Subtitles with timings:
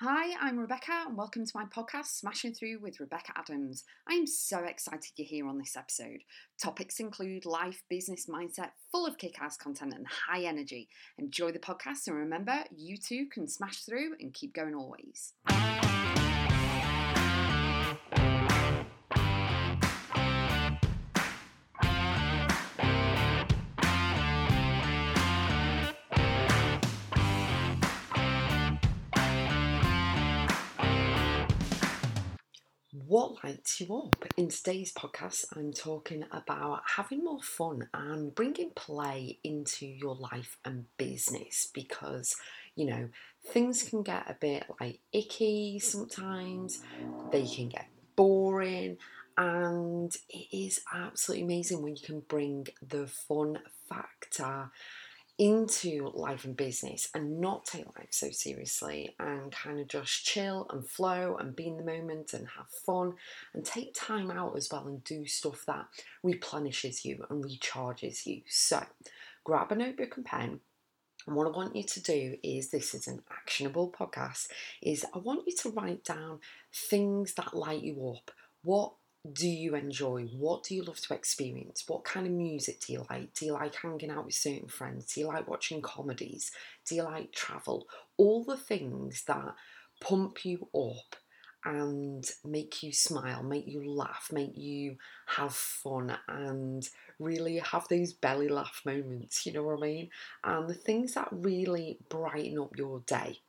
[0.00, 3.82] Hi, I'm Rebecca, and welcome to my podcast, Smashing Through with Rebecca Adams.
[4.08, 6.20] I am so excited you're here on this episode.
[6.62, 10.88] Topics include life, business, mindset, full of kick ass content and high energy.
[11.18, 15.32] Enjoy the podcast, and remember, you too can smash through and keep going always.
[33.08, 34.22] What lights you up?
[34.36, 40.58] In today's podcast, I'm talking about having more fun and bringing play into your life
[40.62, 42.36] and business because,
[42.74, 43.08] you know,
[43.46, 46.82] things can get a bit like icky sometimes,
[47.32, 48.98] they can get boring,
[49.38, 54.70] and it is absolutely amazing when you can bring the fun factor
[55.38, 60.66] into life and business and not take life so seriously and kind of just chill
[60.70, 63.14] and flow and be in the moment and have fun
[63.54, 65.86] and take time out as well and do stuff that
[66.24, 68.42] replenishes you and recharges you.
[68.48, 68.82] So,
[69.44, 70.60] grab a notebook and pen.
[71.26, 74.48] And what I want you to do is this is an actionable podcast
[74.82, 76.40] is I want you to write down
[76.74, 78.32] things that light you up.
[78.62, 78.94] What
[79.32, 80.24] do you enjoy?
[80.24, 81.84] What do you love to experience?
[81.86, 83.34] What kind of music do you like?
[83.34, 85.12] Do you like hanging out with certain friends?
[85.12, 86.52] Do you like watching comedies?
[86.86, 87.86] Do you like travel?
[88.16, 89.54] All the things that
[90.00, 91.16] pump you up
[91.64, 98.12] and make you smile, make you laugh, make you have fun, and really have those
[98.12, 100.10] belly laugh moments, you know what I mean?
[100.44, 103.40] And the things that really brighten up your day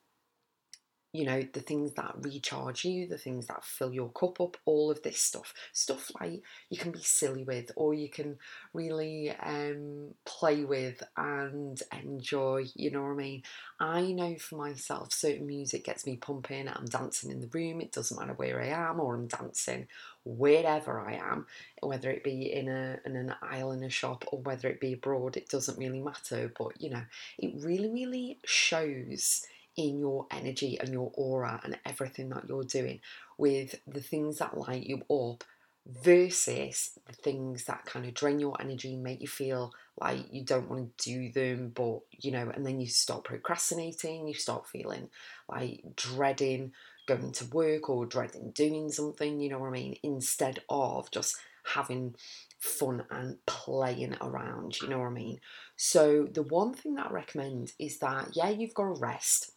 [1.11, 4.91] you know, the things that recharge you, the things that fill your cup up, all
[4.91, 5.53] of this stuff.
[5.73, 8.37] Stuff like you can be silly with or you can
[8.73, 13.43] really um, play with and enjoy, you know what I mean?
[13.79, 17.91] I know for myself, certain music gets me pumping, I'm dancing in the room, it
[17.91, 19.87] doesn't matter where I am, or I'm dancing
[20.23, 21.47] wherever I am,
[21.81, 24.93] whether it be in, a, in an aisle in a shop or whether it be
[24.93, 26.51] abroad, it doesn't really matter.
[26.57, 27.03] But, you know,
[27.37, 29.45] it really, really shows
[29.79, 32.99] in your energy and your aura and everything that you're doing
[33.37, 35.45] with the things that light you up
[36.03, 40.43] versus the things that kind of drain your energy, and make you feel like you
[40.43, 44.67] don't want to do them, but you know, and then you start procrastinating, you start
[44.67, 45.09] feeling
[45.47, 46.73] like dreading
[47.07, 51.37] going to work or dreading doing something, you know what I mean, instead of just
[51.63, 52.15] having
[52.59, 55.39] fun and playing around, you know what I mean?
[55.77, 59.53] So, the one thing that I recommend is that, yeah, you've got to rest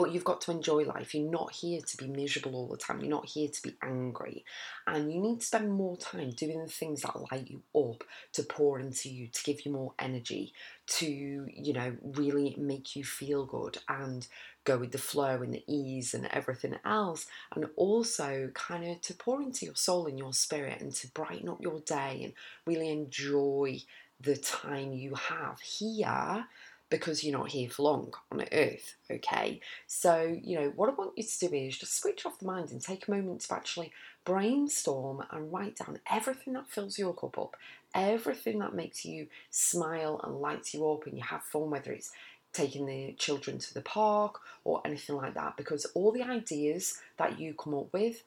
[0.00, 1.14] but you've got to enjoy life.
[1.14, 3.00] You're not here to be miserable all the time.
[3.00, 4.46] You're not here to be angry.
[4.86, 8.42] And you need to spend more time doing the things that light you up, to
[8.42, 10.54] pour into you, to give you more energy,
[10.86, 14.26] to, you know, really make you feel good and
[14.64, 17.26] go with the flow and the ease and everything else.
[17.54, 21.50] And also kind of to pour into your soul and your spirit and to brighten
[21.50, 22.32] up your day and
[22.64, 23.80] really enjoy
[24.18, 26.46] the time you have here
[26.90, 29.60] because you're not here for long on earth, okay?
[29.86, 32.72] So, you know, what I want you to do is just switch off the mind
[32.72, 33.92] and take a moment to actually
[34.24, 37.56] brainstorm and write down everything that fills your cup up,
[37.94, 42.10] everything that makes you smile and lights you up and you have fun, whether it's
[42.52, 47.38] taking the children to the park or anything like that, because all the ideas that
[47.38, 48.24] you come up with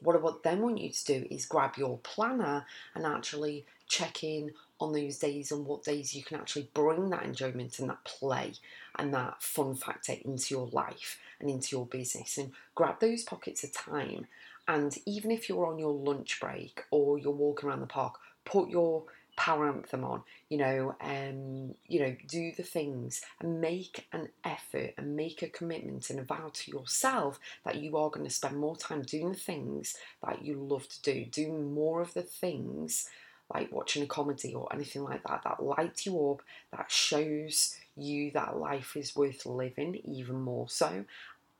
[0.00, 4.52] what I then want you to do is grab your planner and actually check in
[4.80, 8.52] on those days and what days you can actually bring that enjoyment and that play
[8.98, 12.38] and that fun factor into your life and into your business.
[12.38, 14.26] And grab those pockets of time.
[14.66, 18.68] And even if you're on your lunch break or you're walking around the park put
[18.68, 19.04] your
[19.36, 24.94] power anthem on you know um you know do the things and make an effort
[24.96, 28.56] and make a commitment and a vow to yourself that you are going to spend
[28.56, 31.24] more time doing the things that you love to do.
[31.24, 33.08] Doing more of the things
[33.52, 36.42] like watching a comedy or anything like that that lights you up,
[36.76, 41.04] that shows you that life is worth living even more so,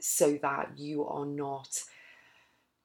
[0.01, 1.85] so that you are not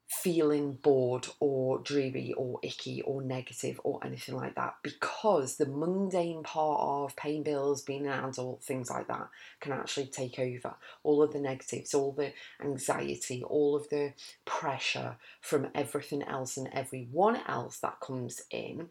[0.09, 6.41] feeling bored or dreary or icky or negative or anything like that because the mundane
[6.41, 9.27] part of paying bills, being an adult, things like that
[9.59, 10.73] can actually take over.
[11.03, 14.13] All of the negatives, all the anxiety, all of the
[14.45, 18.89] pressure from everything else and everyone else that comes in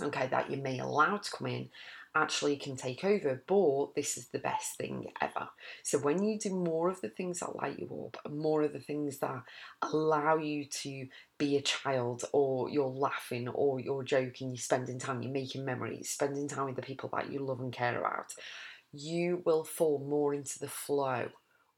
[0.00, 1.68] okay, that you may allow to come in
[2.14, 5.48] actually can take over, but this is the best thing ever.
[5.84, 8.80] So when you do more of the things that light you up, more of the
[8.80, 9.42] things that
[9.82, 11.06] allow you to
[11.38, 16.10] be a child, or you're laughing, or you're joking, you're spending time, you're making memories,
[16.10, 18.34] spending time with the people that you love and care about,
[18.92, 21.28] you will fall more into the flow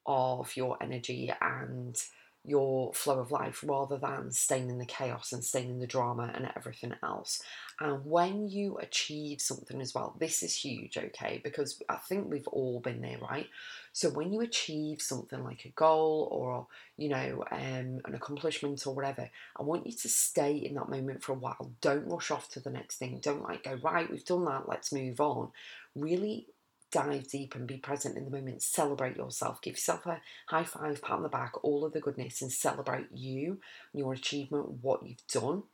[0.07, 2.03] of your energy and
[2.45, 6.33] your flow of life rather than staying in the chaos and staying in the drama
[6.35, 7.41] and everything else.
[7.79, 11.41] And when you achieve something as well, this is huge, okay?
[11.45, 13.47] Because I think we've all been there, right?
[13.93, 16.67] So when you achieve something like a goal or,
[16.97, 21.23] you know, um, an accomplishment or whatever, I want you to stay in that moment
[21.23, 21.71] for a while.
[21.81, 23.21] Don't rush off to the next thing.
[23.23, 25.51] Don't like go, right, we've done that, let's move on.
[25.95, 26.47] Really
[26.93, 28.63] dive deep and be present in the moment.
[28.63, 29.61] Celebrate yourself.
[29.61, 33.07] Give yourself a high five, pat on the back, all of the goodness, and celebrate
[33.13, 33.59] you,
[33.93, 35.65] your achievement, what you've done.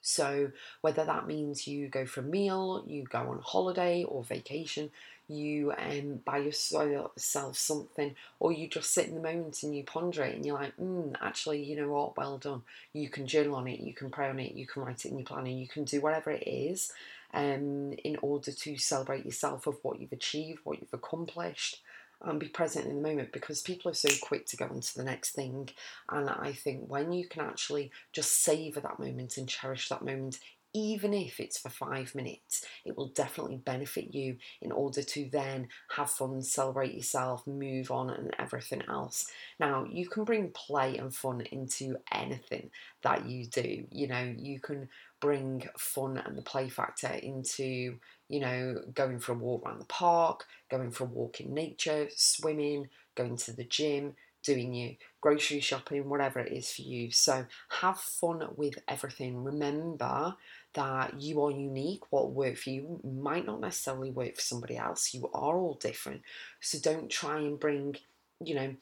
[0.00, 0.52] So,
[0.82, 4.90] whether that means you go for a meal, you go on holiday or vacation,
[5.28, 10.22] you um, buy yourself something, or you just sit in the moment and you ponder
[10.24, 12.62] it and you're like, mm, actually, you know what, well done.
[12.92, 15.18] You can journal on it, you can pray on it, you can write it in
[15.18, 16.92] your planner, you can do whatever it is
[17.34, 21.82] um, in order to celebrate yourself of what you've achieved, what you've accomplished,
[22.22, 24.96] and be present in the moment because people are so quick to go on to
[24.96, 25.68] the next thing.
[26.10, 30.38] And I think when you can actually just savor that moment and cherish that moment,
[30.76, 35.68] even if it's for five minutes, it will definitely benefit you in order to then
[35.90, 39.26] have fun, celebrate yourself, move on, and everything else.
[39.60, 42.70] Now, you can bring play and fun into anything
[43.02, 43.84] that you do.
[43.92, 44.88] You know, you can
[45.24, 47.96] bring fun and the play factor into,
[48.28, 52.08] you know, going for a walk around the park, going for a walk in nature,
[52.14, 54.12] swimming, going to the gym,
[54.42, 54.90] doing your
[55.22, 57.10] grocery shopping, whatever it is for you.
[57.10, 57.46] So
[57.80, 59.42] have fun with everything.
[59.42, 60.36] Remember
[60.74, 62.02] that you are unique.
[62.10, 65.14] What worked for you might not necessarily work for somebody else.
[65.14, 66.20] You are all different.
[66.60, 67.96] So don't try and bring,
[68.44, 68.74] you know,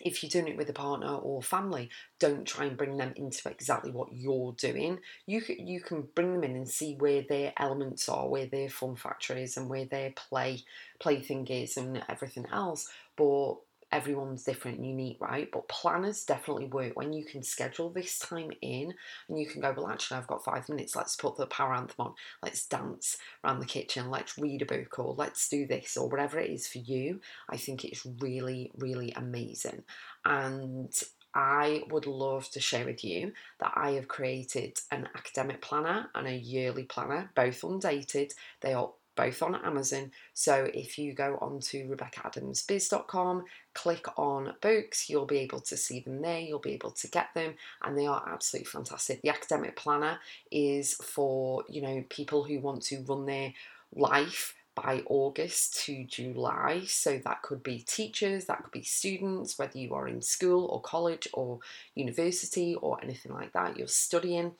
[0.00, 3.48] if you're doing it with a partner or family, don't try and bring them into
[3.48, 5.00] exactly what you're doing.
[5.26, 8.68] You can, you can bring them in and see where their elements are, where their
[8.68, 10.64] fun factor is, and where their play
[10.98, 12.88] plaything is, and everything else.
[13.16, 13.56] But
[13.92, 15.48] everyone's different and unique, right?
[15.52, 18.92] But planners definitely work when you can schedule this time in
[19.28, 20.96] and you can go, well, actually, I've got five minutes.
[20.96, 22.14] Let's put the power anthem on.
[22.42, 24.10] Let's dance around the kitchen.
[24.10, 27.20] Let's read a book or let's do this or whatever it is for you.
[27.48, 29.84] I think it's really, really amazing.
[30.24, 30.92] And
[31.34, 36.26] I would love to share with you that I have created an academic planner and
[36.26, 38.32] a yearly planner, both undated.
[38.62, 40.12] They are both on Amazon.
[40.34, 46.22] So if you go onto RebeccaAdamsBiz.com, click on books, you'll be able to see them
[46.22, 49.22] there, you'll be able to get them, and they are absolutely fantastic.
[49.22, 50.18] The academic planner
[50.50, 53.52] is for, you know, people who want to run their
[53.94, 56.82] life by August to July.
[56.86, 60.80] So that could be teachers, that could be students, whether you are in school or
[60.82, 61.60] college or
[61.94, 64.52] university or anything like that, you're studying,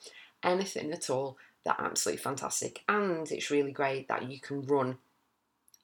[0.43, 2.83] anything at all they're absolutely fantastic.
[2.87, 4.97] And it's really great that you can run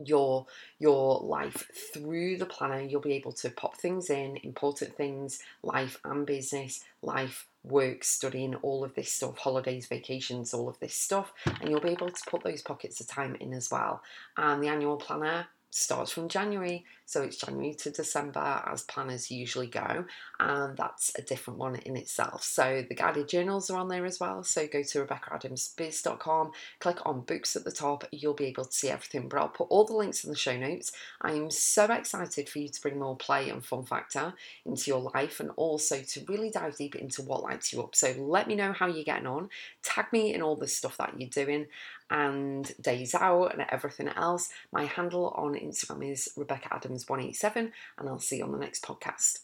[0.04, 0.48] your
[0.80, 6.00] your life through the planner you'll be able to pop things in important things life
[6.04, 11.32] and business life work studying all of this stuff holidays vacations all of this stuff
[11.62, 14.02] and you'll be able to put those pockets of time in as well
[14.36, 19.68] and the annual planner starts from January, so it's January to December as planners usually
[19.68, 20.06] go,
[20.40, 22.44] and that's a different one in itself.
[22.44, 24.44] So the guided journals are on there as well.
[24.44, 28.90] So go to RebeccaAdamsBiz.com, click on books at the top, you'll be able to see
[28.90, 29.28] everything.
[29.28, 30.92] But I'll put all the links in the show notes.
[31.22, 34.34] I am so excited for you to bring more play and fun factor
[34.66, 37.96] into your life and also to really dive deep into what lights you up.
[37.96, 39.50] So let me know how you're getting on.
[39.82, 41.66] Tag me in all the stuff that you're doing
[42.10, 44.50] and days out and everything else.
[44.72, 49.40] My handle on Instagram is Rebecca Adams187, and I'll see you on the next podcast.